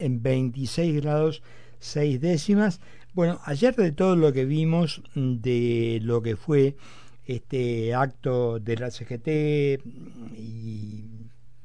en 0.00 0.22
26 0.22 1.02
grados 1.02 1.42
6 1.80 2.20
décimas. 2.20 2.80
Bueno, 3.14 3.40
ayer 3.44 3.74
de 3.74 3.90
todo 3.90 4.14
lo 4.14 4.32
que 4.32 4.44
vimos 4.44 5.02
de 5.16 5.98
lo 6.02 6.22
que 6.22 6.36
fue 6.36 6.76
este 7.26 7.94
acto 7.94 8.60
de 8.60 8.76
la 8.76 8.92
CGT 8.92 9.26
y 10.36 11.04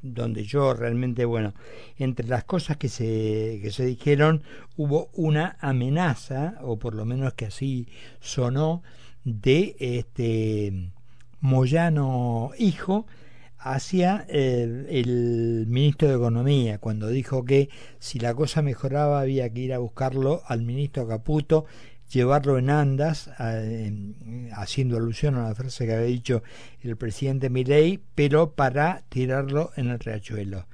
donde 0.01 0.46
yo 0.46 0.73
realmente, 0.73 1.25
bueno, 1.25 1.54
entre 1.99 2.27
las 2.27 2.43
cosas 2.43 2.77
que 2.77 2.89
se, 2.89 3.59
que 3.61 3.69
se 3.69 3.85
dijeron 3.85 4.42
hubo 4.78 5.10
una 5.13 5.56
amenaza, 5.62 6.56
o 6.63 6.79
por 6.79 6.96
lo 6.96 7.06
menos 7.06 7.36
que 7.36 7.46
así 7.46 7.88
sonó, 8.20 8.81
de 9.24 9.76
este 9.79 10.90
Moyano 11.40 12.50
hijo, 12.58 13.06
hacia 13.63 14.25
el, 14.27 15.65
ministro 15.67 16.09
de 16.09 16.16
Economía, 16.16 16.80
cuando 16.80 17.07
dijo 17.07 17.45
que 17.45 17.70
si 17.99 18.20
la 18.20 18.34
cosa 18.34 18.62
mejoraba 18.62 19.21
había 19.21 19.49
que 19.52 19.62
ir 19.62 19.73
a 19.73 19.77
buscarlo 19.77 20.41
al 20.48 20.63
ministro 20.63 21.08
Caputo, 21.08 21.66
llevarlo 22.12 22.57
en 22.57 22.70
andas, 22.70 23.31
haciendo 24.52 24.98
alusión 24.98 25.35
a 25.35 25.48
la 25.48 25.55
frase 25.55 25.85
que 25.85 25.94
había 25.94 26.05
dicho 26.05 26.44
el 26.81 26.98
presidente 26.98 27.49
Milei, 27.49 28.02
pero 28.16 28.52
para 28.52 29.04
tirarlo 29.07 29.71
en 29.77 29.90
el 29.90 29.99
riachuelo. 29.99 30.68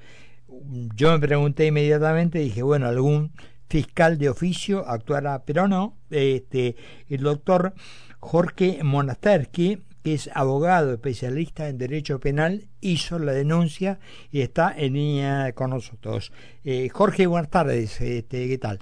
Yo 0.96 1.12
me 1.12 1.20
pregunté 1.20 1.68
inmediatamente, 1.68 2.40
dije, 2.40 2.64
bueno, 2.64 2.88
algún 2.88 3.32
fiscal 3.70 4.18
de 4.18 4.30
oficio 4.30 4.88
actuará, 4.88 5.44
pero 5.46 5.68
no, 5.68 5.96
este, 6.10 6.76
el 7.08 7.22
doctor 7.22 7.74
Jorge 8.20 8.80
Monasterki, 8.84 9.84
que 10.04 10.14
es 10.14 10.30
abogado 10.34 10.94
especialista 10.94 11.68
en 11.68 11.78
derecho 11.78 12.20
penal, 12.20 12.68
hizo 12.82 13.20
la 13.20 13.32
denuncia 13.32 14.00
y 14.32 14.42
está 14.42 14.74
en 14.76 14.94
línea 14.94 15.54
con 15.54 15.72
nosotros. 15.72 16.32
Eh, 16.64 16.90
Jorge, 16.90 17.28
buenas 17.28 17.50
tardes, 17.50 18.00
este, 18.02 18.48
¿qué 18.48 18.58
tal? 18.58 18.80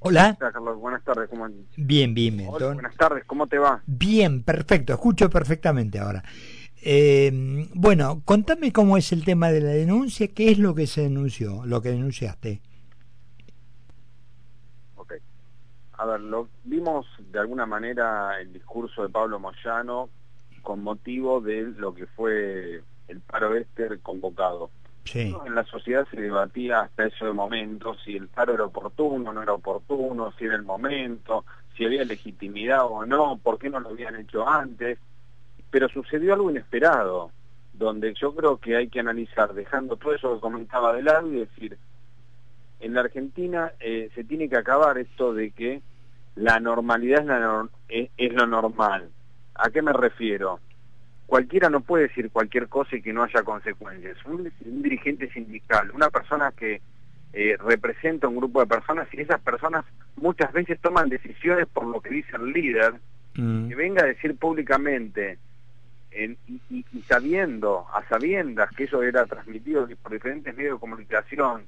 Hola. 0.00 0.36
Carlos, 0.38 0.78
buenas 0.78 1.02
tardes, 1.02 1.28
¿cómo 1.28 1.48
Bien, 1.76 2.14
bien, 2.14 2.46
buenas 2.46 2.96
tardes, 2.96 3.24
¿cómo 3.24 3.46
te 3.46 3.58
va? 3.58 3.82
Bien, 3.86 4.42
perfecto, 4.42 4.92
escucho 4.92 5.28
perfectamente 5.28 5.98
ahora. 5.98 6.22
Eh, 6.82 7.68
bueno, 7.74 8.22
contame 8.24 8.72
cómo 8.72 8.96
es 8.96 9.10
el 9.10 9.24
tema 9.24 9.50
de 9.50 9.60
la 9.60 9.70
denuncia, 9.70 10.28
qué 10.28 10.52
es 10.52 10.58
lo 10.58 10.74
que 10.74 10.86
se 10.86 11.02
denunció, 11.02 11.64
lo 11.66 11.82
que 11.82 11.90
denunciaste. 11.90 12.62
A 15.98 16.04
ver, 16.06 16.20
lo, 16.20 16.48
vimos 16.64 17.06
de 17.18 17.38
alguna 17.38 17.66
manera 17.66 18.40
el 18.40 18.52
discurso 18.52 19.02
de 19.02 19.08
Pablo 19.08 19.38
Moyano 19.38 20.10
con 20.62 20.82
motivo 20.82 21.40
de 21.40 21.62
lo 21.62 21.94
que 21.94 22.06
fue 22.06 22.82
el 23.08 23.20
paro 23.20 23.54
este 23.54 23.98
convocado. 24.00 24.70
En 25.14 25.54
la 25.54 25.64
sociedad 25.64 26.06
se 26.10 26.20
debatía 26.20 26.80
hasta 26.80 27.06
ese 27.06 27.26
momento 27.26 27.94
si 28.04 28.16
el 28.16 28.26
paro 28.26 28.54
era 28.54 28.64
oportuno, 28.64 29.32
no 29.32 29.40
era 29.40 29.52
oportuno, 29.52 30.32
si 30.32 30.46
era 30.46 30.56
el 30.56 30.64
momento, 30.64 31.44
si 31.76 31.84
había 31.84 32.04
legitimidad 32.04 32.84
o 32.84 33.06
no, 33.06 33.38
por 33.38 33.58
qué 33.58 33.70
no 33.70 33.78
lo 33.78 33.90
habían 33.90 34.16
hecho 34.16 34.46
antes. 34.48 34.98
Pero 35.70 35.88
sucedió 35.88 36.34
algo 36.34 36.50
inesperado, 36.50 37.30
donde 37.72 38.14
yo 38.14 38.34
creo 38.34 38.58
que 38.58 38.76
hay 38.76 38.88
que 38.88 39.00
analizar, 39.00 39.54
dejando 39.54 39.96
todo 39.96 40.14
eso 40.14 40.34
que 40.34 40.40
comentaba 40.40 40.92
de 40.94 41.02
lado 41.02 41.32
y 41.32 41.38
decir, 41.38 41.78
la 42.96 43.02
Argentina 43.02 43.72
eh, 43.78 44.10
se 44.14 44.24
tiene 44.24 44.48
que 44.48 44.56
acabar 44.56 44.96
esto 44.98 45.34
de 45.34 45.50
que 45.50 45.82
la 46.34 46.58
normalidad 46.60 47.68
es, 47.88 48.32
lo 48.32 48.46
normal. 48.46 49.10
¿A 49.54 49.70
qué 49.70 49.82
me 49.82 49.92
refiero? 49.92 50.60
Cualquiera 51.26 51.68
no 51.68 51.80
puede 51.80 52.08
decir 52.08 52.30
cualquier 52.30 52.68
cosa 52.68 52.96
y 52.96 53.02
que 53.02 53.12
no 53.12 53.22
haya 53.22 53.42
consecuencias. 53.42 54.16
Un, 54.24 54.50
dirigente 54.82 55.30
sindical, 55.30 55.90
una 55.92 56.08
persona 56.08 56.52
que 56.52 56.80
eh, 57.32 57.56
representa 57.58 58.28
un 58.28 58.36
grupo 58.36 58.60
de 58.60 58.66
personas 58.66 59.08
y 59.12 59.20
esas 59.20 59.40
personas 59.40 59.84
muchas 60.16 60.52
veces 60.52 60.80
toman 60.80 61.08
decisiones 61.08 61.66
por 61.68 61.84
lo 61.84 62.00
que 62.00 62.10
dice 62.10 62.36
el 62.36 62.52
líder, 62.52 62.94
mm. 63.34 63.68
que 63.68 63.74
venga 63.74 64.04
a 64.04 64.06
decir 64.06 64.36
públicamente 64.38 65.38
y, 66.70 67.02
sabiendo, 67.02 67.86
a 67.92 68.08
sabiendas 68.08 68.70
que 68.70 68.84
eso 68.84 69.02
era 69.02 69.26
transmitido 69.26 69.86
por 70.02 70.12
diferentes 70.12 70.56
medios 70.56 70.76
de 70.76 70.80
comunicación, 70.80 71.66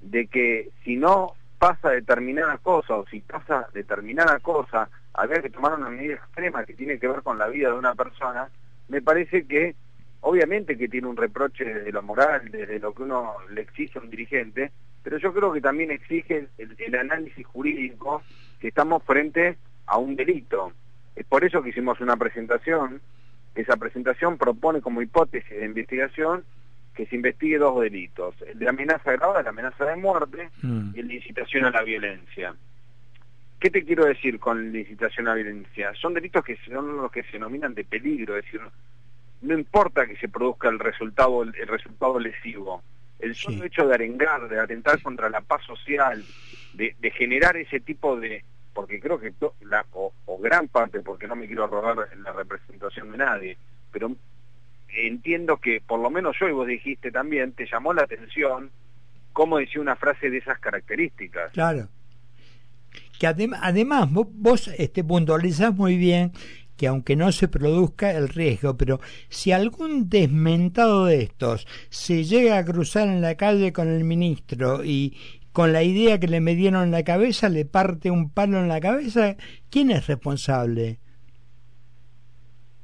de 0.00 0.26
que 0.26 0.70
si 0.84 0.96
no 0.96 1.34
pasa 1.58 1.90
determinada 1.90 2.56
cosa 2.58 2.96
o 2.96 3.06
si 3.06 3.20
pasa 3.20 3.68
determinada 3.74 4.38
cosa, 4.40 4.88
había 5.12 5.42
que 5.42 5.50
tomar 5.50 5.74
una 5.74 5.90
medida 5.90 6.14
extrema 6.14 6.64
que 6.64 6.74
tiene 6.74 6.98
que 6.98 7.08
ver 7.08 7.22
con 7.22 7.38
la 7.38 7.48
vida 7.48 7.68
de 7.68 7.78
una 7.78 7.94
persona, 7.94 8.48
me 8.88 9.02
parece 9.02 9.46
que 9.46 9.74
obviamente 10.20 10.76
que 10.76 10.88
tiene 10.88 11.06
un 11.06 11.16
reproche 11.16 11.64
desde 11.64 11.92
lo 11.92 12.02
moral, 12.02 12.50
desde 12.50 12.78
lo 12.78 12.92
que 12.94 13.02
uno 13.02 13.34
le 13.50 13.62
exige 13.62 13.98
a 13.98 14.02
un 14.02 14.10
dirigente, 14.10 14.72
pero 15.02 15.18
yo 15.18 15.32
creo 15.32 15.52
que 15.52 15.60
también 15.60 15.90
exige 15.90 16.48
el, 16.58 16.94
análisis 16.94 17.46
jurídico 17.46 18.22
que 18.58 18.68
estamos 18.68 19.02
frente 19.04 19.56
a 19.86 19.98
un 19.98 20.16
delito. 20.16 20.72
Es 21.16 21.26
por 21.26 21.44
eso 21.44 21.62
que 21.62 21.70
hicimos 21.70 22.00
una 22.00 22.16
presentación, 22.16 23.00
esa 23.54 23.76
presentación 23.76 24.38
propone 24.38 24.80
como 24.80 25.02
hipótesis 25.02 25.50
de 25.50 25.64
investigación 25.64 26.44
que 26.94 27.06
se 27.06 27.16
investigue 27.16 27.58
dos 27.58 27.80
delitos, 27.80 28.34
el 28.46 28.58
de 28.58 28.68
amenaza 28.68 29.12
grave, 29.12 29.42
la 29.42 29.50
amenaza 29.50 29.84
de 29.84 29.96
muerte 29.96 30.50
mm. 30.62 30.90
y 30.94 31.00
el 31.00 31.08
de 31.08 31.14
incitación 31.14 31.64
a 31.64 31.70
la 31.70 31.82
violencia. 31.82 32.54
¿Qué 33.58 33.70
te 33.70 33.84
quiero 33.84 34.06
decir 34.06 34.38
con 34.40 34.72
la 34.72 34.78
incitación 34.78 35.28
a 35.28 35.30
la 35.30 35.42
violencia? 35.42 35.92
Son 35.94 36.14
delitos 36.14 36.44
que 36.44 36.56
son 36.66 36.96
los 36.96 37.12
que 37.12 37.22
se 37.24 37.32
denominan 37.32 37.74
de 37.74 37.84
peligro, 37.84 38.36
es 38.36 38.44
decir, 38.44 38.60
no 39.42 39.54
importa 39.54 40.06
que 40.06 40.16
se 40.16 40.28
produzca 40.28 40.68
el 40.68 40.78
resultado, 40.78 41.42
el 41.42 41.66
resultado 41.66 42.18
lesivo, 42.18 42.82
el 43.18 43.34
solo 43.34 43.64
hecho 43.64 43.86
de 43.86 43.94
arengar, 43.94 44.48
de 44.48 44.58
atentar 44.58 45.00
contra 45.02 45.28
la 45.28 45.40
paz 45.40 45.62
social, 45.64 46.24
de, 46.74 46.94
generar 47.10 47.56
ese 47.56 47.80
tipo 47.80 48.18
de, 48.18 48.44
porque 48.72 49.00
creo 49.00 49.18
que 49.18 49.32
la, 49.62 49.84
o, 49.92 50.12
o, 50.26 50.38
gran 50.38 50.68
parte, 50.68 51.00
porque 51.00 51.26
no 51.26 51.36
me 51.36 51.46
quiero 51.46 51.66
robar 51.66 52.08
la 52.18 52.32
representación 52.32 53.12
de 53.12 53.18
nadie, 53.18 53.58
pero 53.92 54.14
entiendo 55.06 55.58
que 55.58 55.80
por 55.86 56.00
lo 56.00 56.10
menos 56.10 56.36
yo 56.40 56.48
y 56.48 56.52
vos 56.52 56.66
dijiste 56.66 57.10
también, 57.10 57.52
te 57.52 57.66
llamó 57.66 57.92
la 57.92 58.02
atención 58.02 58.70
cómo 59.32 59.58
decía 59.58 59.80
una 59.80 59.96
frase 59.96 60.30
de 60.30 60.38
esas 60.38 60.58
características. 60.58 61.52
Claro. 61.52 61.88
Que 63.18 63.26
además 63.26 64.10
vos, 64.10 64.28
vos 64.30 64.68
este, 64.78 65.04
puntualizás 65.04 65.74
muy 65.74 65.96
bien 65.96 66.32
que 66.76 66.86
aunque 66.86 67.14
no 67.14 67.30
se 67.30 67.46
produzca 67.46 68.10
el 68.12 68.30
riesgo, 68.30 68.78
pero 68.78 69.00
si 69.28 69.52
algún 69.52 70.08
desmentado 70.08 71.04
de 71.04 71.24
estos 71.24 71.66
se 71.90 72.24
llega 72.24 72.56
a 72.56 72.64
cruzar 72.64 73.06
en 73.06 73.20
la 73.20 73.34
calle 73.34 73.74
con 73.74 73.88
el 73.88 74.02
ministro 74.02 74.82
y 74.82 75.14
con 75.52 75.74
la 75.74 75.82
idea 75.82 76.18
que 76.18 76.26
le 76.26 76.40
metieron 76.40 76.84
en 76.84 76.90
la 76.90 77.02
cabeza 77.02 77.50
le 77.50 77.66
parte 77.66 78.10
un 78.10 78.30
palo 78.30 78.58
en 78.58 78.68
la 78.68 78.80
cabeza, 78.80 79.36
¿quién 79.68 79.90
es 79.90 80.06
responsable? 80.06 81.00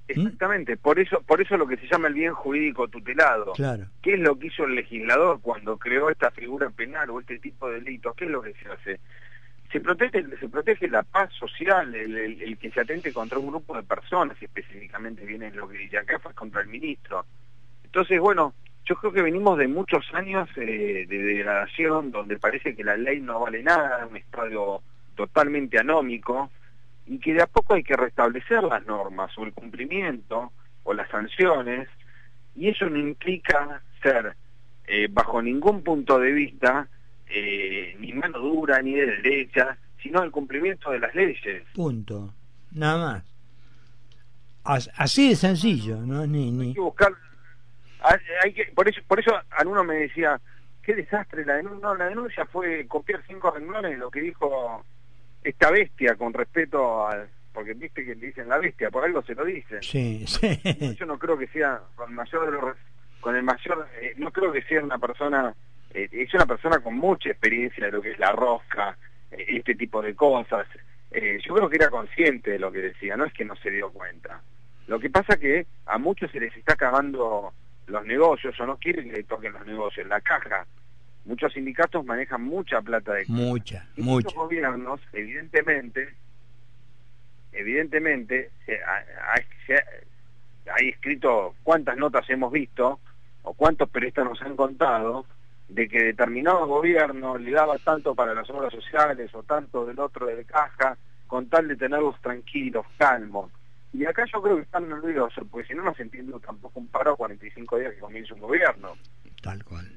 ¿Mm? 0.08 0.20
Exactamente, 0.20 0.76
por 0.76 0.98
eso, 0.98 1.20
por 1.22 1.40
eso 1.40 1.56
lo 1.56 1.66
que 1.66 1.76
se 1.76 1.88
llama 1.88 2.08
el 2.08 2.14
bien 2.14 2.32
jurídico 2.32 2.88
tutelado. 2.88 3.52
Claro. 3.52 3.86
¿Qué 4.02 4.14
es 4.14 4.20
lo 4.20 4.38
que 4.38 4.48
hizo 4.48 4.64
el 4.64 4.76
legislador 4.76 5.40
cuando 5.40 5.78
creó 5.78 6.10
esta 6.10 6.30
figura 6.30 6.70
penal 6.70 7.10
o 7.10 7.20
este 7.20 7.38
tipo 7.38 7.68
de 7.68 7.80
delitos? 7.80 8.14
¿Qué 8.14 8.26
es 8.26 8.30
lo 8.30 8.42
que 8.42 8.54
se 8.54 8.68
hace? 8.68 9.00
Se 9.72 9.80
protege, 9.80 10.24
se 10.38 10.48
protege 10.48 10.88
la 10.88 11.02
paz 11.02 11.32
social, 11.32 11.92
el, 11.94 12.56
que 12.58 12.70
se 12.70 12.80
atente 12.80 13.12
contra 13.12 13.38
un 13.38 13.48
grupo 13.48 13.76
de 13.76 13.82
personas, 13.82 14.40
específicamente 14.40 15.26
viene 15.26 15.50
lo 15.50 15.68
que 15.68 15.78
dice 15.78 15.98
acá, 15.98 16.20
fue 16.20 16.32
contra 16.34 16.60
el 16.60 16.68
ministro. 16.68 17.26
Entonces, 17.82 18.20
bueno, 18.20 18.54
yo 18.84 18.94
creo 18.94 19.12
que 19.12 19.22
venimos 19.22 19.58
de 19.58 19.66
muchos 19.66 20.06
años 20.12 20.48
eh, 20.56 21.04
de 21.08 21.18
degradación, 21.18 22.12
donde 22.12 22.38
parece 22.38 22.76
que 22.76 22.84
la 22.84 22.96
ley 22.96 23.20
no 23.20 23.40
vale 23.40 23.62
nada, 23.64 24.06
un 24.06 24.16
estado 24.16 24.82
totalmente 25.16 25.80
anómico, 25.80 26.50
y 27.06 27.18
que 27.18 27.34
de 27.34 27.42
a 27.42 27.46
poco 27.46 27.74
hay 27.74 27.84
que 27.84 27.96
restablecer 27.96 28.62
las 28.64 28.84
normas 28.86 29.36
o 29.38 29.44
el 29.44 29.52
cumplimiento 29.52 30.52
o 30.84 30.92
las 30.92 31.08
sanciones 31.10 31.88
y 32.54 32.68
eso 32.68 32.88
no 32.88 32.98
implica 32.98 33.82
ser 34.02 34.34
eh, 34.86 35.08
bajo 35.10 35.40
ningún 35.40 35.82
punto 35.82 36.18
de 36.18 36.32
vista 36.32 36.88
eh, 37.28 37.96
ni 38.00 38.12
mano 38.12 38.38
dura 38.38 38.80
ni 38.82 38.94
de 38.94 39.06
derecha 39.06 39.76
sino 40.02 40.22
el 40.22 40.30
cumplimiento 40.30 40.90
de 40.90 41.00
las 41.00 41.14
leyes. 41.14 41.64
Punto. 41.74 42.32
Nada 42.72 43.22
más. 44.64 44.84
Así 44.96 45.28
de 45.28 45.36
sencillo 45.36 45.98
no 45.98 46.26
ni, 46.26 46.50
ni... 46.50 46.68
hay 46.68 46.74
que 46.74 46.80
buscar 46.80 47.12
hay 48.42 48.52
que, 48.52 48.64
por 48.74 48.88
eso 48.88 49.00
por 49.06 49.20
eso 49.20 49.32
alguno 49.50 49.84
me 49.84 49.94
decía 49.94 50.40
qué 50.82 50.94
desastre 50.94 51.44
la 51.44 51.54
denuncia 51.54 51.88
no, 51.88 51.94
la 51.94 52.06
denuncia 52.06 52.44
fue 52.46 52.86
copiar 52.86 53.22
cinco 53.28 53.50
renglones 53.50 53.98
lo 53.98 54.10
que 54.10 54.20
dijo 54.20 54.84
esta 55.48 55.70
bestia 55.70 56.16
con 56.16 56.32
respeto 56.32 57.06
al 57.06 57.28
porque 57.52 57.72
viste 57.72 58.04
que 58.04 58.14
le 58.14 58.26
dicen 58.26 58.48
la 58.48 58.58
bestia 58.58 58.90
por 58.90 59.04
algo 59.04 59.22
se 59.22 59.34
lo 59.34 59.44
dicen. 59.44 59.82
Sí, 59.82 60.26
sí. 60.26 60.60
yo 60.98 61.06
no 61.06 61.18
creo 61.18 61.38
que 61.38 61.46
sea 61.46 61.80
con 61.94 62.10
el 62.10 62.14
mayor 62.14 62.76
con 63.20 63.34
el 63.34 63.42
mayor 63.42 63.88
eh, 64.00 64.14
no 64.18 64.30
creo 64.30 64.52
que 64.52 64.62
sea 64.62 64.82
una 64.82 64.98
persona 64.98 65.54
eh, 65.94 66.08
es 66.12 66.34
una 66.34 66.46
persona 66.46 66.80
con 66.80 66.96
mucha 66.96 67.30
experiencia 67.30 67.86
de 67.86 67.92
lo 67.92 68.02
que 68.02 68.10
es 68.10 68.18
la 68.18 68.32
rosca 68.32 68.98
eh, 69.30 69.44
este 69.48 69.74
tipo 69.74 70.02
de 70.02 70.14
cosas. 70.14 70.66
Yo 71.12 71.54
creo 71.54 71.70
que 71.70 71.76
era 71.76 71.88
consciente 71.88 72.50
de 72.50 72.58
lo 72.58 72.70
que 72.70 72.80
decía 72.80 73.16
no 73.16 73.24
es 73.24 73.32
que 73.32 73.44
no 73.44 73.56
se 73.56 73.70
dio 73.70 73.90
cuenta. 73.90 74.42
Lo 74.86 75.00
que 75.00 75.08
pasa 75.08 75.38
que 75.38 75.66
a 75.86 75.96
muchos 75.96 76.30
se 76.30 76.40
les 76.40 76.54
está 76.54 76.74
acabando 76.74 77.54
los 77.86 78.04
negocios 78.04 78.58
o 78.60 78.66
no 78.66 78.76
quieren 78.76 79.08
que 79.08 79.16
le 79.16 79.22
toquen 79.22 79.54
los 79.54 79.64
negocios 79.64 80.06
la 80.08 80.20
caja 80.20 80.66
muchos 81.26 81.52
sindicatos 81.52 82.04
manejan 82.04 82.42
mucha 82.42 82.80
plata 82.80 83.12
de 83.14 83.24
mucha 83.28 83.86
muchos 83.96 84.34
gobiernos 84.34 85.00
evidentemente 85.12 86.14
evidentemente 87.52 88.50
hay 90.74 90.88
escrito 90.88 91.54
cuántas 91.62 91.96
notas 91.96 92.28
hemos 92.30 92.52
visto 92.52 93.00
o 93.42 93.54
cuántos 93.54 93.88
periodistas 93.88 94.24
nos 94.24 94.42
han 94.42 94.56
contado 94.56 95.26
de 95.68 95.88
que 95.88 96.02
determinado 96.02 96.66
gobierno 96.66 97.38
le 97.38 97.50
daba 97.50 97.78
tanto 97.78 98.14
para 98.14 98.34
las 98.34 98.48
obras 98.50 98.72
sociales 98.72 99.34
o 99.34 99.42
tanto 99.42 99.84
del 99.84 99.98
otro 99.98 100.26
de 100.26 100.44
caja 100.44 100.96
con 101.26 101.48
tal 101.48 101.66
de 101.68 101.76
tenerlos 101.76 102.20
tranquilos, 102.20 102.86
calmos. 102.98 103.50
Y 103.92 104.04
acá 104.04 104.24
yo 104.32 104.42
creo 104.42 104.56
que 104.56 104.62
están 104.62 104.88
nerviosos, 104.88 105.44
porque 105.50 105.66
si 105.66 105.74
no, 105.74 105.82
no 105.82 105.94
se 105.94 106.02
entiende 106.02 106.38
tampoco 106.44 106.78
un 106.78 106.86
paro 106.88 107.12
a 107.12 107.16
45 107.16 107.78
días 107.78 107.94
que 107.94 108.00
comienza 108.00 108.34
un 108.34 108.40
gobierno. 108.40 108.96
Tal 109.42 109.64
cual. 109.64 109.90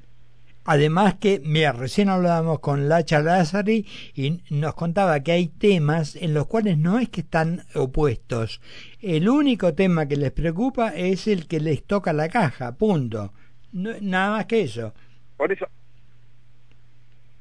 Además 0.65 1.15
que, 1.15 1.41
mira, 1.44 1.71
recién 1.71 2.09
hablábamos 2.09 2.59
con 2.59 2.89
Lacha 2.89 3.21
Lázari 3.21 3.88
y 4.13 4.41
nos 4.50 4.75
contaba 4.75 5.21
que 5.21 5.31
hay 5.31 5.47
temas 5.47 6.15
en 6.15 6.33
los 6.33 6.47
cuales 6.47 6.77
no 6.77 7.00
es 7.00 7.09
que 7.09 7.21
están 7.21 7.63
opuestos. 7.73 8.61
El 9.01 9.29
único 9.29 9.73
tema 9.73 10.07
que 10.07 10.15
les 10.15 10.31
preocupa 10.31 10.89
es 10.89 11.27
el 11.27 11.47
que 11.47 11.59
les 11.59 11.83
toca 11.83 12.13
la 12.13 12.29
caja, 12.29 12.73
punto. 12.73 13.33
nada 13.71 14.31
más 14.31 14.45
que 14.45 14.61
eso. 14.61 14.94
Por 15.38 15.51
eso, 15.51 15.67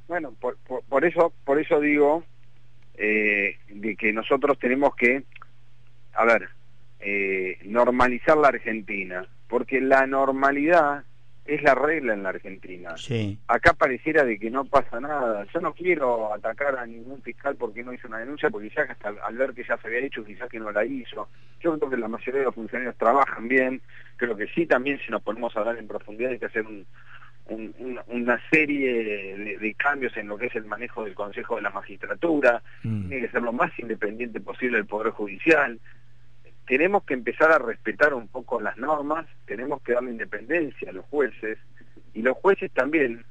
bueno, 0.09 0.33
por, 0.41 0.57
por, 0.89 1.05
eso, 1.05 1.33
por 1.45 1.61
eso 1.61 1.81
digo 1.81 2.25
eh, 2.95 3.59
de 3.69 3.95
que 3.95 4.13
nosotros 4.13 4.59
tenemos 4.59 4.97
que, 4.97 5.25
a 6.15 6.25
ver, 6.25 6.49
eh, 7.01 7.59
normalizar 7.65 8.37
la 8.39 8.49
Argentina, 8.49 9.27
porque 9.49 9.81
la 9.81 10.07
normalidad 10.07 11.05
es 11.49 11.63
la 11.63 11.75
regla 11.75 12.13
en 12.13 12.23
la 12.23 12.29
Argentina. 12.29 12.95
Acá 13.49 13.73
pareciera 13.73 14.23
de 14.23 14.39
que 14.39 14.51
no 14.51 14.67
pasa 14.67 15.01
nada. 15.01 15.47
Yo 15.53 15.61
no 15.61 15.73
quiero 15.73 16.33
atacar 16.33 16.77
a 16.77 16.85
ningún 16.85 17.23
fiscal 17.23 17.57
porque 17.57 17.83
no 17.83 17.93
hizo 17.95 18.07
una 18.07 18.19
denuncia, 18.19 18.51
porque 18.51 18.69
ya 18.69 18.83
hasta 18.83 19.09
al 19.09 19.37
ver 19.37 19.55
que 19.55 19.65
ya 19.65 19.79
se 19.79 19.89
había 19.89 20.01
hecho, 20.01 20.25
quizás 20.25 20.51
que 20.51 20.61
no 20.61 20.71
la 20.71 20.85
hizo. 20.85 21.29
Yo 21.61 21.79
creo 21.79 21.91
que 21.91 21.97
la 21.97 22.07
mayoría 22.07 22.41
de 22.41 22.45
los 22.45 22.55
funcionarios 22.55 22.97
trabajan 22.99 23.49
bien. 23.49 23.81
Creo 24.17 24.37
que 24.37 24.47
sí, 24.49 24.67
también 24.67 25.01
si 25.05 25.11
nos 25.11 25.23
ponemos 25.23 25.57
a 25.57 25.61
hablar 25.61 25.79
en 25.79 25.89
profundidad 25.89 26.33
hay 26.33 26.39
que 26.39 26.47
hacer 26.47 26.67
una 27.49 28.39
serie 28.51 29.57
de, 29.59 29.75
cambios 29.75 30.15
en 30.19 30.29
lo 30.29 30.37
que 30.37 30.47
es 30.47 30.55
el 30.55 30.67
manejo 30.67 31.05
del 31.05 31.15
Consejo 31.15 31.57
de 31.57 31.63
la 31.63 31.71
Magistratura. 31.71 32.63
Mm. 32.83 33.09
Tiene 33.09 33.27
que 33.27 33.33
ser 33.33 33.41
lo 33.41 33.55
más 33.55 33.77
independiente 33.79 34.39
posible 34.39 34.77
el 34.77 34.85
Poder 34.85 35.13
Judicial 35.13 35.81
tenemos 36.69 37.03
que 37.05 37.15
empezar 37.15 37.51
a 37.51 37.59
respetar 37.59 38.13
un 38.13 38.29
poco 38.29 38.61
las 38.61 38.77
normas, 38.77 39.27
tenemos 39.47 39.81
que 39.83 39.95
darle 39.95 40.11
independencia 40.11 40.91
a 40.91 40.93
los 40.93 41.07
jueces, 41.07 41.59
y 42.13 42.21
los 42.21 42.37
jueces 42.37 42.71
también, 42.73 43.25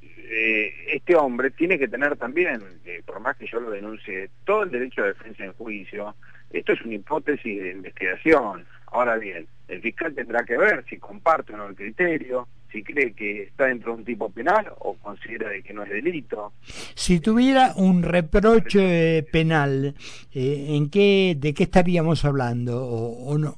eh, 0.00 0.72
este 0.92 1.16
hombre 1.16 1.50
tiene 1.50 1.76
que 1.76 1.88
tener 1.88 2.16
también, 2.16 2.62
eh, 2.84 3.02
por 3.04 3.18
más 3.18 3.36
que 3.36 3.48
yo 3.48 3.60
lo 3.60 3.70
denuncie, 3.70 4.30
todo 4.44 4.62
el 4.62 4.70
derecho 4.70 5.02
de 5.02 5.08
defensa 5.08 5.44
en 5.44 5.52
juicio, 5.54 6.14
esto 6.50 6.72
es 6.72 6.82
una 6.82 6.94
hipótesis 6.94 7.62
de 7.62 7.72
investigación. 7.72 8.64
Ahora 8.92 9.16
bien, 9.16 9.46
el 9.68 9.80
fiscal 9.80 10.14
tendrá 10.14 10.44
que 10.44 10.56
ver 10.56 10.84
si 10.88 10.98
comparte 10.98 11.54
o 11.54 11.56
no 11.56 11.66
el 11.66 11.74
criterio, 11.74 12.46
si 12.70 12.82
cree 12.82 13.12
que 13.12 13.44
está 13.44 13.66
dentro 13.66 13.92
de 13.92 13.98
un 13.98 14.04
tipo 14.04 14.30
penal 14.30 14.66
o 14.80 14.94
considera 14.96 15.48
de 15.48 15.62
que 15.62 15.72
no 15.72 15.82
es 15.82 15.90
delito. 15.90 16.52
Si 16.62 17.20
tuviera 17.20 17.72
un 17.76 18.02
reproche 18.02 19.22
penal, 19.24 19.94
eh, 20.32 20.66
¿en 20.70 20.90
qué, 20.90 21.34
¿de 21.38 21.54
qué 21.54 21.62
estaríamos 21.64 22.24
hablando 22.26 22.86
o, 22.86 23.38
no? 23.38 23.56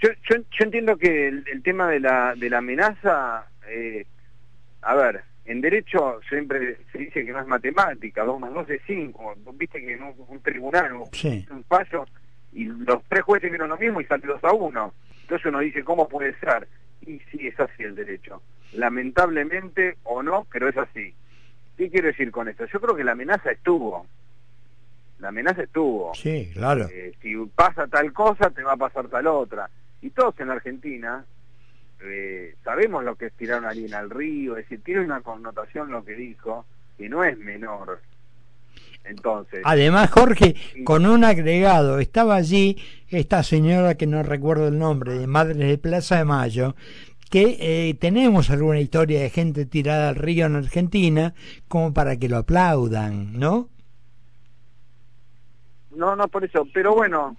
Yo, 0.00 0.10
yo, 0.28 0.36
entiendo 0.64 0.96
que 0.96 1.28
el, 1.28 1.62
tema 1.62 1.88
de 1.88 1.98
la, 1.98 2.34
de 2.36 2.50
la 2.50 2.58
amenaza, 2.58 3.46
eh, 3.68 4.06
a 4.82 4.94
ver, 4.94 5.22
en 5.46 5.60
derecho 5.60 6.20
siempre 6.28 6.78
se 6.92 6.98
dice 6.98 7.24
que 7.24 7.32
no 7.32 7.40
es 7.40 7.46
matemática, 7.46 8.22
dos 8.24 8.38
más 8.38 8.52
dos 8.52 8.68
es 8.70 8.82
cinco, 8.86 9.34
viste 9.54 9.80
que 9.80 9.94
en 9.94 10.02
un, 10.02 10.40
tribunal, 10.42 10.92
un 10.94 11.64
fallo, 11.68 12.06
y 12.54 12.64
los 12.64 13.02
tres 13.08 13.22
jueces 13.22 13.50
vieron 13.50 13.68
lo 13.68 13.76
mismo 13.76 14.00
y 14.00 14.04
sale 14.06 14.26
dos 14.26 14.42
a 14.44 14.52
uno. 14.52 14.94
Entonces 15.22 15.46
uno 15.46 15.58
dice, 15.58 15.84
¿cómo 15.84 16.08
puede 16.08 16.38
ser? 16.38 16.68
Y 17.02 17.18
sí, 17.30 17.46
es 17.46 17.58
así 17.58 17.82
el 17.82 17.94
derecho. 17.94 18.42
Lamentablemente 18.72 19.96
o 20.04 20.22
no, 20.22 20.46
pero 20.50 20.68
es 20.68 20.76
así. 20.76 21.14
¿Qué 21.76 21.90
quiero 21.90 22.08
decir 22.08 22.30
con 22.30 22.48
esto? 22.48 22.64
Yo 22.66 22.80
creo 22.80 22.94
que 22.94 23.04
la 23.04 23.12
amenaza 23.12 23.50
estuvo. 23.50 24.06
La 25.18 25.28
amenaza 25.28 25.62
estuvo. 25.62 26.14
Sí, 26.14 26.50
claro. 26.52 26.86
Eh, 26.90 27.12
si 27.20 27.34
pasa 27.54 27.86
tal 27.88 28.12
cosa, 28.12 28.50
te 28.50 28.62
va 28.62 28.72
a 28.72 28.76
pasar 28.76 29.08
tal 29.08 29.26
otra. 29.26 29.68
Y 30.00 30.10
todos 30.10 30.38
en 30.38 30.50
Argentina 30.50 31.24
eh, 32.00 32.54
sabemos 32.62 33.04
lo 33.04 33.16
que 33.16 33.26
es 33.26 33.32
tirar 33.32 33.60
una 33.60 33.70
harina 33.70 33.98
al 33.98 34.10
río, 34.10 34.56
es 34.56 34.64
decir, 34.64 34.82
tiene 34.84 35.00
una 35.00 35.22
connotación 35.22 35.90
lo 35.90 36.04
que 36.04 36.14
dijo, 36.14 36.66
que 36.98 37.08
no 37.08 37.24
es 37.24 37.38
menor. 37.38 38.00
Entonces. 39.04 39.60
Además, 39.64 40.10
Jorge, 40.10 40.54
con 40.84 41.06
un 41.06 41.24
agregado, 41.24 41.98
estaba 41.98 42.36
allí 42.36 42.78
esta 43.08 43.42
señora 43.42 43.96
que 43.96 44.06
no 44.06 44.22
recuerdo 44.22 44.68
el 44.68 44.78
nombre, 44.78 45.14
de 45.14 45.26
Madres 45.26 45.68
de 45.68 45.78
Plaza 45.78 46.18
de 46.18 46.24
Mayo, 46.24 46.74
que 47.30 47.56
eh, 47.60 47.94
tenemos 47.94 48.50
alguna 48.50 48.80
historia 48.80 49.20
de 49.20 49.30
gente 49.30 49.66
tirada 49.66 50.08
al 50.08 50.16
río 50.16 50.46
en 50.46 50.56
Argentina 50.56 51.34
como 51.68 51.92
para 51.92 52.16
que 52.16 52.28
lo 52.28 52.38
aplaudan, 52.38 53.38
¿no? 53.38 53.68
No, 55.94 56.16
no 56.16 56.28
por 56.28 56.44
eso, 56.44 56.66
pero 56.72 56.94
bueno, 56.94 57.36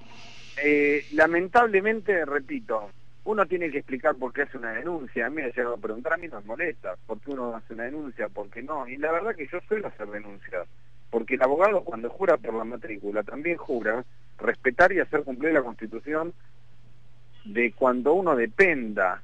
eh, 0.64 1.06
lamentablemente, 1.14 2.26
repito, 2.26 2.90
uno 3.26 3.46
tiene 3.46 3.70
que 3.70 3.80
explicar 3.80 4.16
por 4.16 4.32
qué 4.32 4.44
hace 4.44 4.58
una 4.58 4.72
denuncia. 4.72 5.26
A 5.26 5.30
mí 5.30 5.38
me 5.38 5.52
llegado 5.52 5.74
a 5.74 5.78
preguntar, 5.78 6.14
a 6.14 6.18
mí 6.18 6.28
nos 6.28 6.46
molesta, 6.46 6.96
por 7.06 7.20
qué 7.20 7.32
uno 7.32 7.56
hace 7.56 7.74
una 7.74 7.84
denuncia, 7.84 8.30
por 8.30 8.50
qué 8.50 8.62
no. 8.62 8.88
Y 8.88 8.98
la 8.98 9.12
verdad 9.12 9.36
que 9.36 9.48
yo 9.48 9.60
suelo 9.68 9.88
hacer 9.88 10.08
denuncias 10.08 10.68
porque 11.16 11.36
el 11.36 11.44
abogado 11.44 11.86
cuando 11.86 12.10
jura 12.10 12.36
por 12.36 12.56
la 12.56 12.66
matrícula 12.66 13.24
también 13.24 13.56
jura 13.56 14.04
respetar 14.38 14.92
y 14.92 15.00
hacer 15.00 15.24
cumplir 15.24 15.54
la 15.54 15.64
Constitución 15.64 16.34
de 17.46 17.72
cuando 17.72 18.14
uno 18.16 18.36
dependa, 18.36 19.22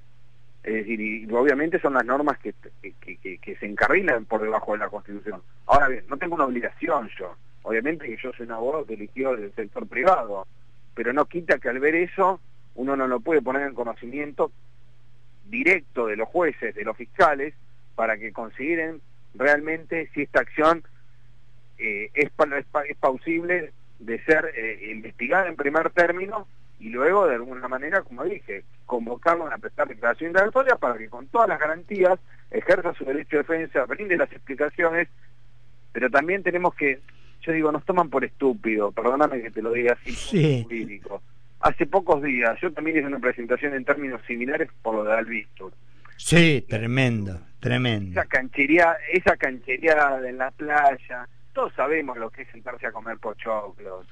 es 0.63 0.73
decir, 0.73 1.01
y 1.01 1.29
obviamente 1.33 1.81
son 1.81 1.95
las 1.95 2.05
normas 2.05 2.39
que, 2.39 2.53
que, 2.81 3.57
se 3.57 3.65
encarrilan 3.65 4.23
por 4.23 4.41
debajo 4.41 4.71
de 4.71 4.77
la 4.77 4.87
Constitución. 4.87 5.41
Ahora 5.65 5.89
bien, 5.89 6.05
no 6.07 6.15
tengo 6.15 6.35
una 6.35 6.45
obligación 6.45 7.09
yo, 7.19 7.35
obviamente 7.63 8.05
que 8.05 8.15
yo 8.23 8.31
soy 8.37 8.45
un 8.45 8.53
abogado 8.53 8.85
que 8.85 8.93
eligió 8.93 9.35
del 9.35 9.53
sector 9.53 9.85
privado, 9.85 10.47
pero 10.95 11.11
no 11.11 11.25
quita 11.25 11.59
que 11.59 11.67
al 11.67 11.79
ver 11.79 11.95
eso 11.95 12.39
uno 12.75 12.95
no 12.95 13.05
lo 13.05 13.19
puede 13.19 13.41
poner 13.41 13.63
en 13.67 13.75
conocimiento 13.75 14.53
directo 15.43 16.07
de 16.07 16.15
los 16.15 16.29
jueces, 16.29 16.73
de 16.73 16.85
los 16.85 16.95
fiscales, 16.95 17.53
para 17.95 18.17
que 18.17 18.31
consideren 18.31 19.01
realmente 19.35 20.09
si 20.13 20.21
esta 20.21 20.39
acción 20.39 20.83
eh, 21.81 22.11
es, 22.13 22.29
es, 22.29 22.97
plausible 22.97 23.73
de 23.99 24.23
ser 24.23 24.51
eh, 24.55 24.91
investigada 24.91 25.47
en 25.47 25.55
primer 25.55 25.89
término 25.89 26.47
y 26.79 26.89
luego 26.89 27.27
de 27.27 27.35
alguna 27.35 27.67
manera, 27.67 28.01
como 28.01 28.23
dije, 28.23 28.63
convocarlo 28.85 29.45
a 29.47 29.57
prestar 29.57 29.87
declaración 29.87 30.29
indagatoria 30.29 30.75
para 30.75 30.97
que 30.97 31.09
con 31.09 31.27
todas 31.27 31.47
las 31.49 31.59
garantías 31.59 32.19
ejerza 32.49 32.93
su 32.93 33.05
derecho 33.05 33.37
de 33.37 33.43
defensa, 33.43 33.85
brinde 33.85 34.17
las 34.17 34.31
explicaciones, 34.31 35.07
pero 35.91 36.09
también 36.09 36.43
tenemos 36.43 36.73
que, 36.75 36.99
yo 37.41 37.51
digo, 37.51 37.71
nos 37.71 37.85
toman 37.85 38.09
por 38.09 38.25
estúpido, 38.25 38.91
perdóname 38.91 39.41
que 39.41 39.51
te 39.51 39.61
lo 39.61 39.71
diga 39.71 39.93
así, 39.93 40.63
jurídico. 40.63 41.21
Hace 41.61 41.85
pocos 41.85 42.23
días, 42.23 42.59
yo 42.61 42.71
también 42.73 42.97
hice 42.97 43.07
una 43.07 43.19
presentación 43.19 43.75
en 43.75 43.85
términos 43.85 44.21
similares 44.25 44.69
por 44.81 44.95
lo 44.95 45.03
de 45.03 45.13
Alvistur. 45.13 45.71
Sí, 46.17 46.65
tremendo, 46.67 47.39
tremendo. 47.59 48.19
Esa 48.19 48.27
canchería, 48.27 48.95
esa 49.11 49.37
canchería 49.37 50.19
en 50.27 50.37
la 50.37 50.51
playa, 50.51 51.27
todos 51.53 51.73
sabemos 51.73 52.17
lo 52.17 52.29
que 52.29 52.43
es 52.43 52.49
sentarse 52.49 52.87
a 52.87 52.91
comer 52.91 53.17
pochoclos. 53.17 54.07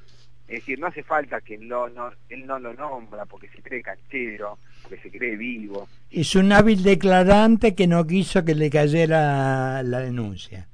Es 0.48 0.62
decir, 0.62 0.80
no 0.80 0.88
hace 0.88 1.04
falta 1.04 1.42
que 1.42 1.56
él 1.56 1.68
no, 1.68 1.86
él 1.88 2.48
no 2.48 2.58
lo 2.58 2.74
nombra 2.74 3.26
porque 3.28 3.48
se 3.50 3.62
cree 3.62 3.84
canchero, 3.84 4.58
porque 4.82 4.98
se 4.98 5.12
cree 5.12 5.36
vivo. 5.36 5.88
Es 6.10 6.36
un 6.36 6.52
hábil 6.52 6.82
declarante 6.82 7.76
que 7.76 7.86
no 7.86 8.08
quiso 8.08 8.44
que 8.44 8.56
le 8.56 8.72
cayera 8.72 9.84
la 9.84 10.00
denuncia. 10.00 10.68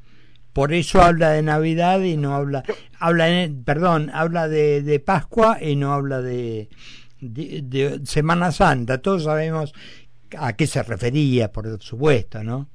Por 0.53 0.71
eso 0.71 1.01
habla 1.01 1.31
de 1.31 1.41
Navidad 1.41 1.99
y 1.99 2.15
no 2.15 2.33
habla, 2.33 2.63
habla 2.99 3.27
perdón, 3.65 4.09
habla 4.13 4.47
de, 4.47 4.81
de, 4.81 5.01
Pascua 5.01 5.57
y 5.61 5.75
no 5.75 5.91
habla 5.91 6.21
de, 6.21 6.69
de, 7.19 7.99
Semana 8.05 8.53
Santa. 8.53 9.01
Todos 9.01 9.25
sabemos 9.25 9.73
a 10.37 10.53
qué 10.53 10.65
se 10.65 10.81
refería, 10.83 11.51
por 11.51 11.81
supuesto, 11.81 12.41
¿no? 12.41 12.69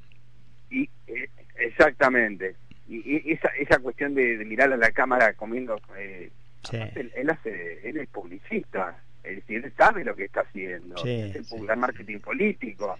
Y, 0.69 0.83
eh, 1.07 1.31
exactamente 1.57 2.57
y, 2.91 3.33
esa, 3.33 3.49
esa 3.49 3.79
cuestión 3.79 4.15
de, 4.15 4.37
mirar 4.45 4.73
a 4.73 4.77
la 4.77 4.91
cámara 4.91 5.33
comiendo 5.35 5.81
eh, 5.97 6.31
él, 6.73 7.31
hace 7.31 7.89
él 7.89 7.99
es 7.99 8.09
publicista 8.09 9.01
es 9.23 9.37
decir, 9.37 9.65
él 9.65 9.73
sabe 9.77 10.05
lo 10.05 10.17
que 10.17 10.25
está 10.25 10.41
haciendo 10.41 10.97
es 11.05 11.53
el 11.53 11.77
marketing 11.77 12.19
político 12.19 12.99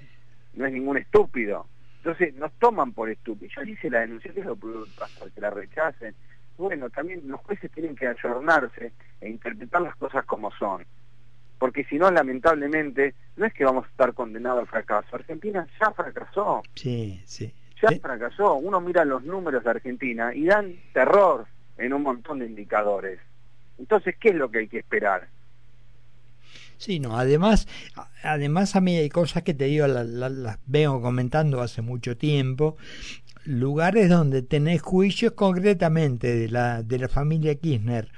no 0.55 0.67
es 0.67 0.73
ningún 0.73 0.97
estúpido 0.97 1.67
entonces 1.99 2.35
nos 2.37 2.53
toman 2.53 2.93
por 2.93 3.11
estúpidos 3.11 3.55
yo 3.57 3.63
hice 3.63 3.91
la 3.91 4.01
denuncia 4.01 4.33
que 4.33 4.43
lo 4.43 4.57
pasar 4.57 5.31
que 5.33 5.41
la 5.41 5.51
rechacen 5.51 6.15
bueno 6.57 6.89
también 6.91 7.23
los 7.27 7.41
jueces 7.41 7.71
tienen 7.73 7.97
que 7.97 8.07
ayornarse 8.07 8.93
e 9.21 9.29
interpretar 9.29 9.83
las 9.83 9.97
cosas 9.97 10.25
como 10.25 10.53
son 10.53 10.85
porque 11.61 11.85
si 11.85 11.97
no, 11.97 12.11
lamentablemente, 12.11 13.15
no 13.37 13.45
es 13.45 13.53
que 13.53 13.67
vamos 13.67 13.85
a 13.85 13.89
estar 13.91 14.15
condenados 14.15 14.61
al 14.61 14.67
fracaso. 14.67 15.15
Argentina 15.15 15.69
ya 15.79 15.91
fracasó. 15.93 16.63
Sí, 16.75 17.21
sí. 17.27 17.53
Ya 17.83 17.89
fracasó. 18.01 18.55
Uno 18.55 18.81
mira 18.81 19.05
los 19.05 19.25
números 19.25 19.65
de 19.65 19.71
Argentina 19.71 20.35
y 20.35 20.45
dan 20.47 20.75
terror 20.93 21.47
en 21.79 21.93
un 21.93 22.03
montón 22.03 22.41
de 22.41 22.47
indicadores. 22.47 23.19
Entonces, 23.79 24.17
¿qué 24.21 24.31
es 24.31 24.35
lo 24.35 24.51
que 24.51 24.59
hay 24.59 24.69
que 24.69 24.79
esperar? 24.79 25.29
Sí, 26.77 26.99
no, 26.99 27.19
además, 27.19 27.69
además 28.23 28.75
a 28.75 28.81
mí 28.81 28.97
hay 28.97 29.09
cosas 29.09 29.43
que 29.43 29.55
te 29.55 29.67
digo, 29.67 29.87
las, 29.87 30.59
vengo 30.67 31.03
comentando 31.03 31.61
hace 31.61 31.83
mucho 31.83 32.17
tiempo, 32.17 32.77
lugares 33.45 34.09
donde 34.09 34.43
tenés 34.43 34.81
juicios 34.81 35.33
concretamente 35.33 36.35
de 36.35 36.49
la, 36.49 36.83
de 36.83 36.99
la 36.99 37.09
familia 37.09 37.55
Kirchner 37.55 38.09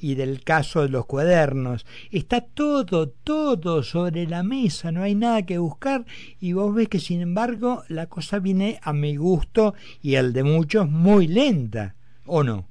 y 0.00 0.14
del 0.14 0.42
caso 0.44 0.82
de 0.82 0.88
los 0.88 1.06
cuadernos. 1.06 1.86
Está 2.10 2.40
todo, 2.40 3.08
todo 3.08 3.82
sobre 3.82 4.26
la 4.26 4.42
mesa, 4.42 4.92
no 4.92 5.02
hay 5.02 5.14
nada 5.14 5.44
que 5.44 5.58
buscar 5.58 6.04
y 6.40 6.52
vos 6.52 6.74
ves 6.74 6.88
que 6.88 6.98
sin 6.98 7.20
embargo 7.20 7.82
la 7.88 8.06
cosa 8.06 8.38
viene 8.38 8.78
a 8.82 8.92
mi 8.92 9.16
gusto 9.16 9.74
y 10.02 10.16
al 10.16 10.32
de 10.32 10.42
muchos 10.42 10.88
muy 10.88 11.26
lenta, 11.26 11.94
¿o 12.26 12.42
no? 12.42 12.66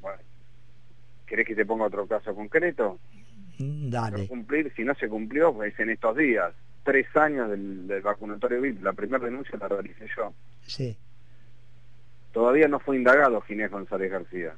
Bueno, 0.00 0.18
¿querés 1.26 1.46
que 1.46 1.54
te 1.54 1.64
ponga 1.64 1.86
otro 1.86 2.06
caso 2.06 2.34
concreto? 2.34 2.98
Dale. 3.58 4.26
cumplir, 4.26 4.72
si 4.74 4.84
no 4.84 4.94
se 4.94 5.08
cumplió, 5.08 5.52
pues 5.52 5.78
en 5.78 5.90
estos 5.90 6.16
días, 6.16 6.54
tres 6.82 7.06
años 7.14 7.50
del, 7.50 8.00
vacunatorio 8.02 8.60
VIP, 8.60 8.82
la 8.82 8.94
primera 8.94 9.22
denuncia 9.22 9.58
la 9.58 9.68
realicé 9.68 10.06
yo. 10.16 10.32
Sí. 10.62 10.96
Todavía 12.32 12.68
no 12.68 12.80
fue 12.80 12.96
indagado 12.96 13.40
Ginés 13.42 13.70
González 13.70 14.10
García. 14.10 14.54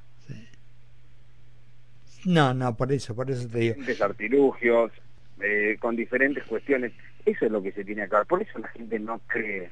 No, 2.25 2.55
no, 2.55 2.77
por 2.77 2.93
eso, 2.93 3.15
por 3.15 3.31
eso 3.31 3.49
te 3.49 3.59
digo. 3.59 3.77
Artilugios, 4.01 4.93
eh, 5.41 5.77
con 5.81 5.97
diferentes 5.97 6.45
cuestiones. 6.45 6.93
Eso 7.25 7.47
es 7.47 7.53
lo 7.53 7.63
que 7.63 7.73
se 7.73 7.85
tiene 7.85 8.03
acá. 8.03 8.25
Por 8.25 8.43
eso 8.43 8.59
la 8.59 8.69
gente 8.69 8.99
no 8.99 9.21
cree. 9.27 9.71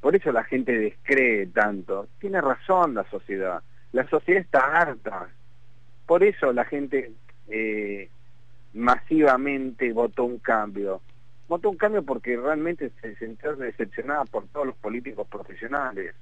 Por 0.00 0.14
eso 0.14 0.30
la 0.30 0.44
gente 0.44 0.76
descree 0.78 1.46
tanto. 1.46 2.08
Tiene 2.20 2.40
razón 2.40 2.94
la 2.94 3.08
sociedad. 3.10 3.62
La 3.92 4.08
sociedad 4.08 4.42
está 4.42 4.80
harta. 4.80 5.28
Por 6.06 6.22
eso 6.22 6.52
la 6.52 6.64
gente 6.64 7.12
eh, 7.48 8.08
masivamente 8.74 9.92
votó 9.92 10.24
un 10.24 10.38
cambio. 10.38 11.00
Votó 11.48 11.70
un 11.70 11.76
cambio 11.76 12.02
porque 12.02 12.36
realmente 12.36 12.92
se 13.00 13.16
sintió 13.16 13.56
decepcionada 13.56 14.24
por 14.26 14.46
todos 14.48 14.66
los 14.66 14.76
políticos 14.76 15.26
profesionales. 15.28 16.14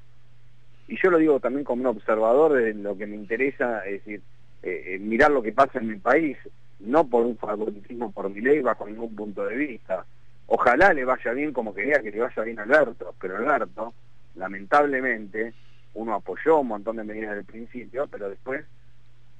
Y 0.88 0.96
yo 1.02 1.10
lo 1.10 1.18
digo 1.18 1.40
también 1.40 1.64
como 1.64 1.82
un 1.82 1.88
observador 1.88 2.54
de 2.54 2.72
lo 2.74 2.96
que 2.96 3.06
me 3.06 3.16
interesa, 3.16 3.84
es 3.86 4.04
decir, 4.04 4.22
eh, 4.66 4.94
eh, 4.94 4.98
mirar 4.98 5.30
lo 5.30 5.42
que 5.42 5.52
pasa 5.52 5.78
en 5.78 5.86
mi 5.86 5.94
país, 5.94 6.36
no 6.80 7.06
por 7.06 7.24
un 7.24 7.36
favoritismo 7.36 8.10
por 8.10 8.28
mi 8.28 8.40
ley, 8.40 8.60
bajo 8.60 8.84
ningún 8.84 9.14
punto 9.14 9.44
de 9.46 9.54
vista. 9.54 10.04
Ojalá 10.48 10.92
le 10.92 11.04
vaya 11.04 11.32
bien 11.34 11.52
como 11.52 11.72
quería 11.72 12.00
que 12.00 12.10
le 12.10 12.18
vaya 12.18 12.42
bien 12.42 12.58
a 12.58 12.64
Alberto, 12.64 13.14
pero 13.20 13.36
Alberto, 13.36 13.94
lamentablemente, 14.34 15.54
uno 15.94 16.14
apoyó 16.14 16.58
un 16.58 16.66
montón 16.66 16.96
de 16.96 17.04
medidas 17.04 17.36
del 17.36 17.44
principio, 17.44 18.08
pero 18.08 18.28
después 18.28 18.64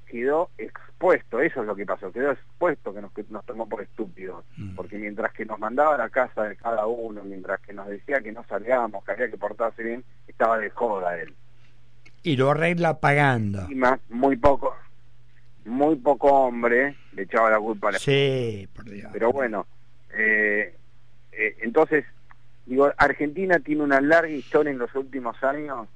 quedó 0.07 0.51
expuesto, 0.59 1.41
eso 1.41 1.63
es 1.63 1.67
lo 1.67 1.75
que 1.75 1.85
pasó, 1.85 2.13
quedó 2.13 2.31
expuesto 2.31 2.95
que 2.95 3.03
nos, 3.03 3.11
nos 3.29 3.45
tomó 3.45 3.69
por 3.69 3.83
estúpidos, 3.83 4.45
mm. 4.57 4.77
porque 4.77 4.97
mientras 4.97 5.33
que 5.33 5.45
nos 5.45 5.59
mandaba 5.59 5.97
a 5.97 5.99
la 5.99 6.09
casa 6.09 6.45
de 6.45 6.55
cada 6.55 6.87
uno, 6.87 7.25
mientras 7.25 7.61
que 7.63 7.73
nos 7.73 7.89
decía 7.89 8.21
que 8.21 8.31
no 8.31 8.45
salgamos, 8.45 9.05
que 9.05 9.11
había 9.11 9.29
que 9.29 9.39
portarse 9.39 9.83
bien, 9.83 10.05
estaba 10.29 10.57
de 10.59 10.71
joda 10.71 11.19
él. 11.21 11.35
Y 12.23 12.37
lo 12.37 12.53
arregla 12.53 13.01
pagando. 13.01 13.67
Y 13.69 13.75
más, 13.75 13.99
muy 14.09 14.37
poco, 14.37 14.77
muy 15.67 15.97
poco 15.97 16.29
hombre 16.29 16.97
le 17.13 17.23
echaba 17.23 17.51
la 17.51 17.59
culpa 17.59 17.89
a 17.89 17.93
la 17.93 17.99
Sí, 17.99 18.69
por 18.75 18.85
Dios. 18.85 19.11
Pero 19.13 19.33
bueno, 19.33 19.67
eh, 20.17 20.75
eh, 21.33 21.57
entonces, 21.61 22.05
digo, 22.65 22.91
Argentina 22.97 23.59
tiene 23.59 23.83
una 23.83 24.01
larga 24.01 24.31
historia 24.31 24.71
en 24.71 24.79
los 24.79 24.95
últimos 24.95 25.43
años 25.43 25.89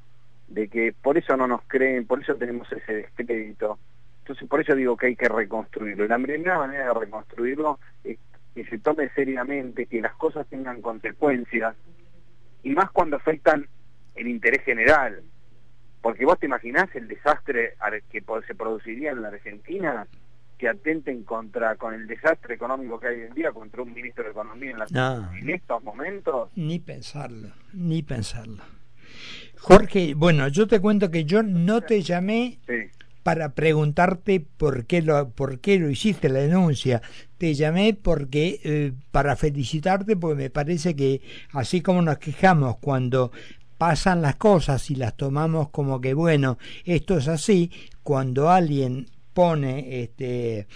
de 0.49 0.69
que 0.69 0.93
por 0.93 1.17
eso 1.17 1.37
no 1.37 1.47
nos 1.47 1.63
creen, 1.63 2.07
por 2.07 2.21
eso 2.21 2.35
tenemos 2.35 2.71
ese 2.73 2.93
descrédito. 2.93 3.79
Entonces, 4.23 4.49
por 4.49 4.61
eso 4.61 4.75
digo 4.75 4.97
que 4.97 5.07
hay 5.07 5.17
que 5.17 5.29
reconstruirlo. 5.29 6.07
La 6.07 6.19
primera 6.19 6.59
manera 6.59 6.87
de 6.87 6.95
reconstruirlo 6.95 7.79
es 8.05 8.19
que 8.55 8.65
se 8.65 8.79
tome 8.79 9.09
seriamente, 9.11 9.87
que 9.87 10.01
las 10.01 10.15
cosas 10.15 10.47
tengan 10.49 10.83
consecuencias, 10.83 11.77
y 12.63 12.71
más 12.71 12.91
cuando 12.91 13.17
afectan 13.17 13.67
el 14.17 14.29
interés 14.29 14.63
general. 14.65 15.23
Porque 16.03 16.25
vos 16.25 16.39
te 16.39 16.47
imaginás 16.47 16.89
el 16.95 17.09
desastre 17.09 17.75
que 18.11 18.23
se 18.47 18.55
produciría 18.55 19.11
en 19.11 19.23
la 19.23 19.29
Argentina 19.29 20.07
que 20.57 20.69
atenten 20.69 21.25
contra 21.25 21.77
con 21.77 21.95
el 21.95 22.07
desastre 22.07 22.55
económico 22.55 23.01
que 23.01 23.09
hay 23.09 23.21
hoy 23.21 23.27
en 23.29 23.35
día 23.35 23.51
contra 23.51 23.83
un 23.83 23.95
ministro 23.95 24.25
de 24.25 24.31
Economía 24.31 24.73
en, 24.73 25.39
en 25.39 25.51
estos 25.51 25.83
momentos. 25.83 26.51
Ni 26.55 26.79
pensarlo, 26.79 27.49
ni 27.73 28.03
pensarlo. 28.03 28.63
Jorge, 29.59 30.15
bueno, 30.15 30.49
yo 30.49 30.67
te 30.67 30.81
cuento 30.81 31.11
que 31.11 31.25
yo 31.25 31.43
no 31.43 31.81
te 31.81 32.03
llamé 32.03 32.59
para 33.23 33.55
preguntarte 33.55 34.41
por 34.41 34.87
qué 34.87 35.03
lo 35.03 35.31
por 35.31 35.61
qué 35.61 35.79
lo 35.79 35.91
hiciste 35.91 36.29
la 36.29 36.41
denuncia. 36.41 37.03
Te 37.39 37.55
llamé 37.55 37.95
porque 37.95 38.61
eh, 38.65 38.93
para 39.11 39.37
felicitarte 39.37 40.17
porque 40.17 40.43
me 40.43 40.51
parece 40.51 40.97
que 40.97 41.21
así 41.53 41.81
como 41.81 42.03
nos 42.03 42.19
quejamos 42.19 42.77
cuando 42.79 43.33
pasan 43.81 44.21
las 44.21 44.37
cosas 44.37 44.91
y 44.91 44.95
las 44.95 45.17
tomamos 45.17 45.71
como 45.71 46.03
que 46.03 46.13
bueno, 46.13 46.59
esto 46.85 47.17
es 47.17 47.29
así, 47.29 47.71
cuando 48.03 48.51
alguien 48.51 49.07
pone 49.33 50.03
este 50.03 50.67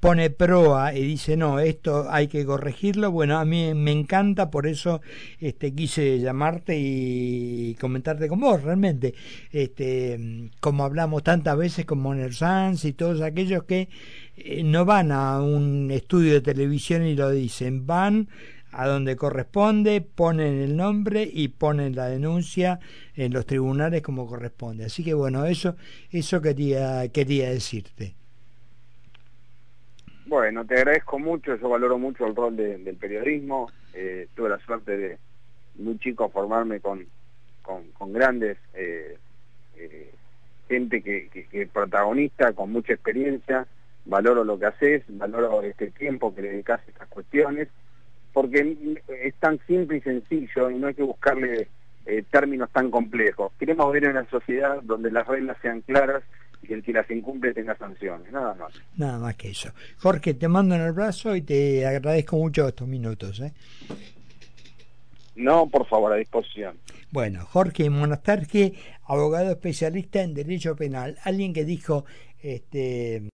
pone 0.00 0.28
proa 0.28 0.92
y 0.94 1.02
dice 1.02 1.38
no 1.38 1.60
esto 1.60 2.08
hay 2.10 2.28
que 2.28 2.44
corregirlo 2.44 3.10
bueno 3.10 3.38
a 3.38 3.46
mí 3.46 3.72
me 3.72 3.90
encanta 3.90 4.50
por 4.50 4.66
eso 4.66 5.00
este 5.40 5.74
quise 5.74 6.18
llamarte 6.18 6.76
y 6.78 7.74
comentarte 7.80 8.28
con 8.28 8.40
vos 8.40 8.62
realmente 8.62 9.14
este 9.50 10.50
como 10.60 10.84
hablamos 10.84 11.22
tantas 11.22 11.56
veces 11.56 11.86
con 11.86 12.00
Moner 12.00 12.34
Sanz 12.34 12.84
y 12.84 12.92
todos 12.92 13.22
aquellos 13.22 13.64
que 13.64 13.88
eh, 14.36 14.62
no 14.62 14.84
van 14.84 15.10
a 15.10 15.40
un 15.40 15.90
estudio 15.90 16.34
de 16.34 16.42
televisión 16.42 17.06
y 17.06 17.14
lo 17.14 17.30
dicen 17.30 17.86
van 17.86 18.28
a 18.72 18.88
donde 18.88 19.16
corresponde, 19.16 20.00
ponen 20.00 20.54
el 20.54 20.76
nombre 20.76 21.28
y 21.30 21.48
ponen 21.48 21.94
la 21.94 22.06
denuncia 22.06 22.80
en 23.14 23.32
los 23.32 23.46
tribunales 23.46 24.02
como 24.02 24.26
corresponde. 24.26 24.86
Así 24.86 25.04
que 25.04 25.14
bueno, 25.14 25.44
eso, 25.44 25.76
eso 26.10 26.40
quería, 26.40 27.06
quería 27.08 27.50
decirte. 27.50 28.14
Bueno, 30.26 30.64
te 30.64 30.76
agradezco 30.76 31.18
mucho, 31.18 31.56
yo 31.56 31.68
valoro 31.68 31.98
mucho 31.98 32.26
el 32.26 32.34
rol 32.34 32.56
del 32.56 32.96
periodismo, 32.96 33.70
eh, 33.92 34.28
tuve 34.34 34.48
la 34.48 34.58
suerte 34.60 34.96
de 34.96 35.18
muy 35.76 35.98
chico 35.98 36.30
formarme 36.30 36.80
con, 36.80 37.04
con, 37.62 38.12
grandes 38.12 38.56
eh, 38.72 39.18
eh, 39.76 40.10
gente 40.68 41.02
que, 41.02 41.28
que, 41.28 41.66
protagonista, 41.66 42.52
con 42.54 42.72
mucha 42.72 42.94
experiencia, 42.94 43.66
valoro 44.06 44.42
lo 44.44 44.58
que 44.58 44.66
haces, 44.66 45.02
valoro 45.08 45.60
este 45.62 45.90
tiempo 45.90 46.34
que 46.34 46.42
dedicas 46.42 46.80
a 46.80 46.90
estas 46.90 47.08
cuestiones 47.08 47.68
porque 48.32 48.96
es 49.22 49.34
tan 49.36 49.58
simple 49.66 49.98
y 49.98 50.00
sencillo 50.00 50.70
y 50.70 50.78
no 50.78 50.88
hay 50.88 50.94
que 50.94 51.02
buscarle 51.02 51.68
eh, 52.06 52.24
términos 52.30 52.70
tan 52.70 52.90
complejos. 52.90 53.52
Queremos 53.58 53.92
ver 53.92 54.08
una 54.08 54.28
sociedad 54.28 54.80
donde 54.82 55.10
las 55.10 55.26
reglas 55.26 55.56
sean 55.62 55.82
claras 55.82 56.22
y 56.62 56.72
el 56.72 56.82
que 56.82 56.92
las 56.92 57.10
incumple 57.10 57.52
tenga 57.52 57.76
sanciones, 57.76 58.32
nada 58.32 58.54
más. 58.54 58.72
Nada 58.96 59.18
más 59.18 59.36
que 59.36 59.50
eso. 59.50 59.70
Jorge, 59.98 60.34
te 60.34 60.48
mando 60.48 60.74
en 60.74 60.82
el 60.82 60.92
brazo 60.92 61.36
y 61.36 61.42
te 61.42 61.86
agradezco 61.86 62.36
mucho 62.36 62.68
estos 62.68 62.88
minutos. 62.88 63.40
¿eh? 63.40 63.52
No, 65.36 65.68
por 65.68 65.86
favor, 65.86 66.12
a 66.12 66.16
disposición. 66.16 66.76
Bueno, 67.10 67.44
Jorge 67.46 67.90
Monastarque, 67.90 68.74
abogado 69.06 69.50
especialista 69.50 70.22
en 70.22 70.34
Derecho 70.34 70.76
Penal, 70.76 71.18
alguien 71.24 71.52
que 71.52 71.64
dijo... 71.64 72.04
este 72.42 73.30